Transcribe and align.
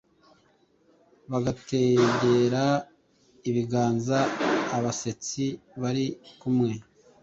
bagategera 1.31 2.63
ibiganza 3.49 4.17
abasetsi 4.77 5.43
bari 5.81 6.05
kumwe. 6.39 6.71